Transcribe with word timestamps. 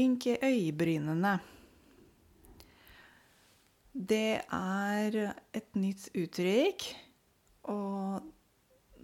Rynke 0.00 0.38
øyebrynene. 0.40 1.34
Det 3.92 4.40
er 4.48 5.16
et 5.52 5.74
nytt 5.76 6.06
uttrykk. 6.16 6.84
Og 7.68 8.22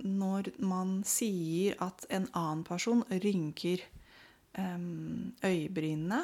når 0.00 0.48
man 0.64 0.94
sier 1.04 1.76
at 1.84 2.06
en 2.08 2.24
annen 2.32 2.62
person 2.64 3.02
rynker 3.12 3.84
um, 4.56 5.34
øyebrynene, 5.44 6.22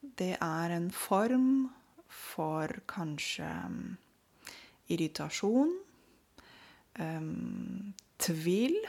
det 0.00 0.38
er 0.40 0.76
en 0.78 0.88
form 0.90 1.68
for 2.08 2.72
kanskje 2.88 3.50
um, 3.66 3.98
irritasjon, 4.88 5.74
um, 7.00 7.92
tvil 8.18 8.80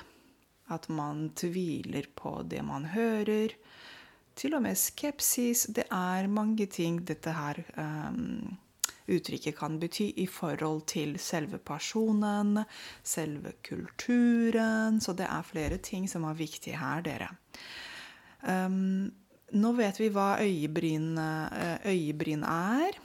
At 0.69 0.89
man 0.89 1.29
tviler 1.35 2.07
på 2.15 2.41
det 2.43 2.63
man 2.63 2.85
hører 2.95 3.53
til 4.37 4.55
og 4.57 4.63
med 4.65 4.77
skepsis. 4.79 5.67
Det 5.73 5.87
er 5.91 6.29
mange 6.31 6.67
ting 6.71 7.01
dette 7.07 7.33
her 7.33 7.59
um, 7.77 8.57
uttrykket 9.07 9.55
kan 9.57 9.77
bety 9.79 10.09
i 10.19 10.27
forhold 10.27 10.83
til 10.91 11.15
selve 11.19 11.57
personen, 11.57 12.59
selve 13.03 13.55
kulturen. 13.65 15.01
Så 15.01 15.15
det 15.17 15.27
er 15.29 15.47
flere 15.47 15.77
ting 15.77 16.09
som 16.09 16.27
er 16.27 16.37
viktige 16.37 16.77
her, 16.79 17.01
dere. 17.05 17.31
Um, 18.43 19.09
nå 19.55 19.71
vet 19.77 19.99
vi 20.01 20.11
hva 20.11 20.37
øyebryn, 20.43 21.17
eh, 21.17 21.87
øyebryn 21.87 22.43
er. 22.43 22.99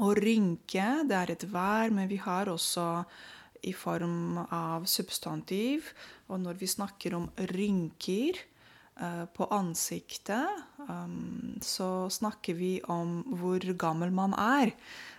Å 0.00 0.12
rynke, 0.16 0.88
det 1.08 1.16
er 1.16 1.32
et 1.32 1.44
vær, 1.52 1.90
men 1.92 2.08
vi 2.08 2.16
har 2.20 2.48
også 2.48 3.04
i 3.64 3.72
form 3.72 4.38
av 4.52 4.84
substantiv. 4.88 5.92
Og 6.28 6.40
når 6.40 6.60
vi 6.60 6.68
snakker 6.68 7.16
om 7.16 7.28
rynker, 7.52 8.36
på 9.32 9.46
ansiktet, 9.54 10.64
um, 10.88 11.56
så 11.64 12.10
snakker 12.12 12.54
vi 12.58 12.74
om 12.92 13.22
hvor 13.40 13.64
gammel 13.80 14.12
man 14.12 14.34
er. 14.36 14.74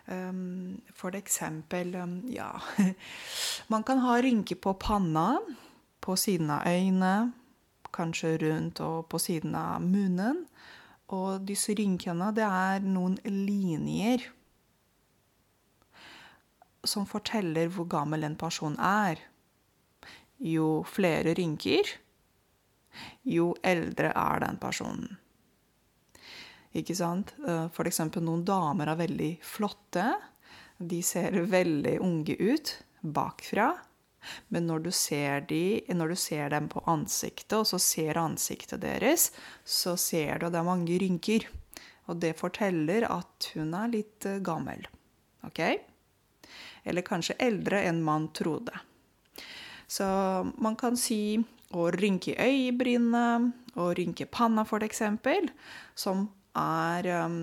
Um, 0.06 0.82
for 0.94 1.16
eksempel 1.18 1.96
um, 1.96 2.18
ja 2.30 2.50
Man 3.72 3.84
kan 3.86 4.02
ha 4.02 4.18
rynker 4.22 4.58
på 4.62 4.74
panna, 4.82 5.40
på 6.02 6.16
siden 6.18 6.50
av 6.50 6.66
øynene, 6.68 7.32
kanskje 7.94 8.36
rundt 8.42 8.82
og 8.82 9.10
på 9.10 9.20
siden 9.22 9.56
av 9.56 9.82
munnen. 9.82 10.46
Og 11.12 11.44
disse 11.48 11.76
rynkene, 11.76 12.32
det 12.36 12.46
er 12.48 12.86
noen 12.86 13.18
linjer 13.26 14.24
som 16.88 17.06
forteller 17.06 17.70
hvor 17.70 17.90
gammel 17.92 18.24
en 18.26 18.38
person 18.40 18.78
er. 18.80 19.20
Jo 20.42 20.82
flere 20.88 21.36
rynker, 21.38 21.86
jo 23.28 23.52
eldre 23.64 24.14
er 24.16 24.44
den 24.46 24.60
personen. 24.62 25.18
Ikke 26.78 26.96
sant? 26.96 27.34
Eh, 27.48 27.68
for 27.76 27.88
eksempel 27.88 28.24
noen 28.24 28.46
damer 28.48 28.92
er 28.92 29.00
veldig 29.04 29.32
flotte. 29.44 30.08
De 30.78 31.02
ser 31.06 31.36
veldig 31.52 31.98
unge 32.02 32.38
ut 32.40 32.76
bakfra. 33.02 33.74
Men 34.54 34.68
når 34.70 34.86
du, 34.86 34.92
de, 35.50 35.64
når 35.90 36.14
du 36.14 36.16
ser 36.16 36.52
dem 36.54 36.70
på 36.70 36.84
ansiktet, 36.90 37.58
og 37.58 37.66
så 37.68 37.80
ser 37.82 38.20
ansiktet 38.22 38.84
deres, 38.84 39.32
så 39.66 39.96
ser 39.98 40.40
du 40.40 40.48
at 40.48 40.54
det 40.54 40.62
er 40.62 40.68
mange 40.68 41.00
rynker. 41.02 41.48
Og 42.10 42.20
det 42.22 42.36
forteller 42.40 43.08
at 43.10 43.52
hun 43.56 43.74
er 43.78 43.92
litt 43.92 44.28
eh, 44.30 44.42
gammel. 44.44 44.86
OK? 45.48 45.62
Eller 46.84 47.06
kanskje 47.06 47.38
eldre 47.42 47.84
enn 47.88 48.02
man 48.06 48.30
trodde. 48.38 48.74
Så 49.92 50.06
man 50.64 50.78
kan 50.80 50.96
si 51.00 51.36
å 51.76 51.90
rynke 51.92 52.38
øyebrynene 52.40 53.52
og 53.80 53.98
rynke 54.00 54.28
panna, 54.32 54.64
for 54.68 54.84
eksempel, 54.86 55.50
som 55.96 56.30
er 56.56 57.08
um, 57.26 57.42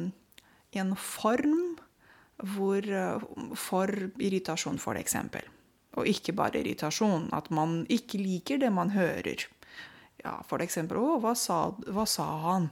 en 0.76 0.94
form 0.96 1.76
hvor, 2.54 2.88
uh, 2.88 3.52
for 3.56 3.92
irritasjon, 4.16 4.80
for 4.80 4.96
eksempel. 5.00 5.44
Og 6.00 6.08
ikke 6.08 6.36
bare 6.36 6.62
irritasjon, 6.62 7.28
at 7.36 7.50
man 7.52 7.82
ikke 7.92 8.20
liker 8.22 8.60
det 8.64 8.72
man 8.72 8.94
hører. 8.96 9.48
Ja, 10.24 10.40
eksempel 10.64 10.98
'Å, 10.98 11.16
hva 11.22 11.36
sa, 11.36 11.70
hva 11.86 12.06
sa 12.08 12.26
han?' 12.48 12.70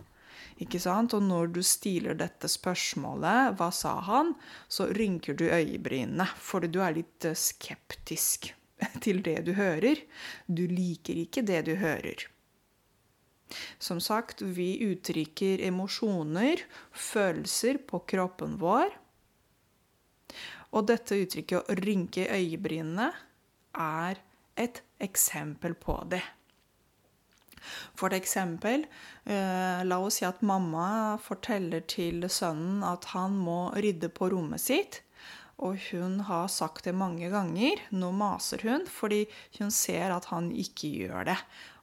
Ikke 0.57 0.81
sant? 0.81 1.13
Og 1.13 1.21
når 1.21 1.53
du 1.53 1.63
stiller 1.63 2.17
dette 2.17 2.49
spørsmålet, 2.49 3.57
'Hva 3.57 3.71
sa 3.73 4.01
han?', 4.01 4.35
så 4.69 4.89
rynker 4.89 5.37
du 5.37 5.45
øyebrynene, 5.45 6.27
fordi 6.37 6.73
du 6.73 6.81
er 6.81 6.97
litt 6.97 7.29
uh, 7.29 7.37
skeptisk 7.37 8.56
til 9.05 9.23
det 9.25 9.41
du 9.47 9.53
hører. 9.57 10.01
Du 10.47 10.67
liker 10.71 11.23
ikke 11.25 11.45
det 11.47 11.65
du 11.69 11.75
hører. 11.81 12.27
Som 13.79 14.01
sagt, 14.03 14.43
vi 14.43 14.75
uttrykker 14.89 15.63
emosjoner, 15.69 16.65
følelser, 16.91 17.79
på 17.79 18.03
kroppen 18.11 18.57
vår. 18.61 18.91
Og 20.75 20.89
dette 20.91 21.19
uttrykket 21.23 21.71
å 21.71 21.77
rynke 21.79 22.27
øyebrynene 22.27 23.13
er 23.79 24.19
et 24.59 24.83
eksempel 25.05 25.77
på 25.79 26.01
det. 26.11 26.25
For 27.99 28.15
eksempel, 28.15 28.87
eh, 29.25 29.85
la 29.85 29.99
oss 29.99 30.21
si 30.21 30.27
at 30.27 30.43
mamma 30.43 31.19
forteller 31.23 31.83
til 31.89 32.27
sønnen 32.31 32.85
at 32.87 33.09
han 33.15 33.37
må 33.37 33.73
rydde 33.75 34.11
på 34.15 34.31
rommet 34.35 34.63
sitt. 34.63 35.01
Og 35.65 35.79
hun 35.89 36.21
har 36.29 36.51
sagt 36.53 36.85
det 36.85 36.93
mange 36.97 37.31
ganger. 37.33 37.81
Nå 37.97 38.11
maser 38.13 38.61
hun 38.67 38.85
fordi 38.91 39.25
hun 39.59 39.73
ser 39.73 40.13
at 40.13 40.29
han 40.33 40.51
ikke 40.53 40.93
gjør 41.01 41.31
det. 41.33 41.39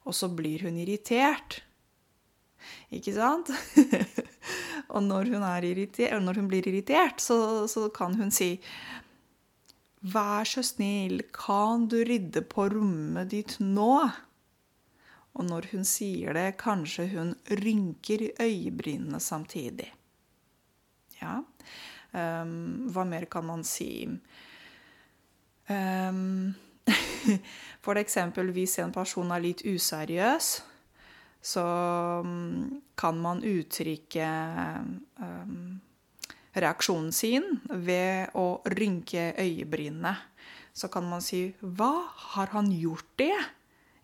Og 0.06 0.14
så 0.14 0.30
blir 0.30 0.62
hun 0.66 0.78
irritert. 0.78 1.62
Ikke 2.94 3.14
sant? 3.16 3.50
og 4.94 5.02
når 5.04 5.32
hun, 5.32 5.42
når 5.42 6.38
hun, 6.38 6.48
blir 6.48 6.68
irritert, 6.68 7.20
så, 7.20 7.66
så 7.68 7.88
kan 7.94 8.14
hun 8.20 8.30
si 8.34 8.56
Vær 10.04 10.44
så 10.44 10.60
snill, 10.60 11.22
kan 11.32 11.86
du 11.88 12.02
rydde 12.04 12.42
på 12.44 12.66
rommet 12.68 13.30
ditt 13.32 13.54
nå? 13.56 14.04
Og 15.32 15.46
når 15.48 15.70
hun 15.70 15.86
sier 15.88 16.36
det, 16.36 16.58
kanskje 16.60 17.06
hun 17.14 17.30
rynker 17.48 18.26
øyebrynene 18.36 19.20
samtidig. 19.20 19.88
Um, 22.14 22.86
hva 22.94 23.02
mer 23.08 23.26
kan 23.26 23.46
man 23.46 23.64
si? 23.66 24.06
Um, 25.66 26.54
for 27.84 27.98
eksempel 27.98 28.52
hvis 28.54 28.78
en 28.84 28.92
person 28.94 29.32
er 29.34 29.42
litt 29.42 29.64
useriøs, 29.66 30.50
så 31.44 31.64
um, 32.24 32.80
kan 32.96 33.18
man 33.20 33.42
uttrykke 33.44 34.28
reaksjonen 36.54 37.10
sin 37.12 37.58
ved 37.66 38.30
å 38.38 38.62
rynke 38.78 39.32
øyebrynene. 39.42 40.14
Så 40.74 40.88
kan 40.88 41.06
man 41.06 41.22
si 41.22 41.54
'Hva? 41.60 41.92
Har 42.34 42.46
han 42.54 42.70
gjort 42.72 43.10
det?' 43.18 43.44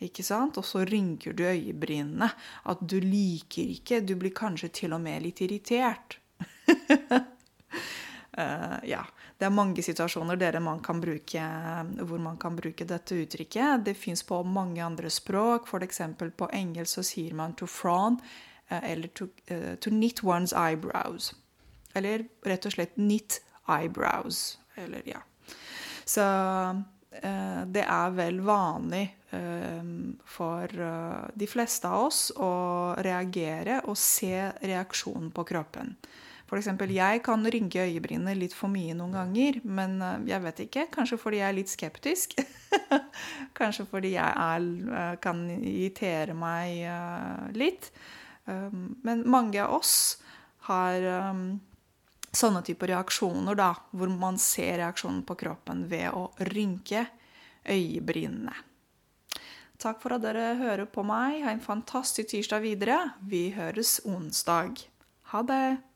Ikke 0.01 0.25
sant? 0.25 0.57
Og 0.57 0.65
så 0.65 0.85
rynker 0.89 1.35
du 1.37 1.45
øyebrynene. 1.45 2.31
At 2.65 2.81
du 2.81 3.01
liker 3.01 3.69
ikke. 3.69 4.01
Du 4.01 4.17
blir 4.17 4.33
kanskje 4.33 4.69
til 4.69 4.93
og 4.97 5.01
med 5.01 5.23
litt 5.23 5.41
irritert. 5.45 6.19
Uh, 8.39 8.79
ja, 8.87 9.01
det 9.39 9.49
er 9.49 9.55
mange 9.55 9.83
situasjoner 9.83 10.39
man 10.63 10.79
bruke, 11.03 11.43
hvor 12.07 12.21
man 12.23 12.37
kan 12.39 12.55
bruke 12.57 12.87
dette 12.87 13.19
uttrykket. 13.25 13.85
Det 13.85 13.97
fins 13.99 14.23
på 14.23 14.43
mange 14.47 14.85
andre 14.85 15.11
språk. 15.11 15.67
F.eks. 15.67 16.01
på 16.39 16.51
engelsk 16.55 17.01
så 17.01 17.03
sier 17.03 17.35
man 17.35 17.55
'to 17.55 17.67
frown' 17.67 18.21
uh, 18.71 18.81
eller 18.83 19.09
to, 19.09 19.27
uh, 19.51 19.75
'to, 19.75 19.91
knit 19.91 20.23
one's 20.23 20.55
eyebrows'. 20.55 21.35
Eller 21.95 22.25
rett 22.47 22.67
og 22.67 22.73
slett 22.73 22.95
'knit 22.95 23.43
eyebrows'. 23.67 24.59
Eller, 24.77 25.03
ja. 25.05 25.21
Så 26.05 26.23
det 27.67 27.83
er 27.83 28.11
vel 28.15 28.39
vanlig 28.41 29.03
for 30.25 30.67
de 31.35 31.47
fleste 31.47 31.89
av 31.89 32.07
oss 32.07 32.31
å 32.39 32.95
reagere 33.03 33.81
og 33.85 33.99
se 33.99 34.53
reaksjonen 34.63 35.31
på 35.35 35.45
kroppen. 35.45 35.97
F.eks. 36.51 36.67
jeg 36.91 37.21
kan 37.23 37.47
rynke 37.47 37.85
øyebrynene 37.87 38.35
litt 38.35 38.55
for 38.59 38.73
mye 38.73 38.95
noen 38.99 39.15
ganger, 39.15 39.61
men 39.63 40.01
eh, 40.03 40.25
jeg 40.33 40.43
vet 40.43 40.63
ikke. 40.65 40.87
Kanskje 40.91 41.19
fordi 41.23 41.39
jeg 41.39 41.47
er 41.47 41.55
litt 41.55 41.71
skeptisk. 41.71 42.35
Kanskje 43.59 43.87
fordi 43.87 44.17
jeg 44.17 44.35
er, 44.35 44.67
eh, 44.99 45.13
kan 45.23 45.45
irritere 45.55 46.35
meg 46.35 46.81
eh, 46.91 47.45
litt. 47.55 47.93
Men 48.51 49.21
mange 49.31 49.61
av 49.63 49.77
oss 49.77 49.93
har 50.67 51.05
sånne 52.35 52.63
typer 52.67 52.91
reaksjoner, 52.91 53.55
da, 53.55 53.69
hvor 53.95 54.11
man 54.11 54.41
ser 54.43 54.81
reaksjonen 54.81 55.21
på 55.29 55.37
kroppen 55.39 55.85
ved 55.93 56.09
å 56.17 56.25
rynke 56.49 57.05
øyebrynene. 57.69 58.57
Takk 59.79 60.01
for 60.03 60.17
at 60.17 60.25
dere 60.25 60.57
hører 60.59 60.89
på 60.91 61.05
meg. 61.07 61.45
Ha 61.45 61.55
en 61.55 61.63
fantastisk 61.63 62.33
tirsdag 62.33 62.65
videre. 62.65 62.99
Vi 63.23 63.53
høres 63.55 64.01
onsdag. 64.09 64.83
Ha 65.31 65.45
det! 65.47 65.90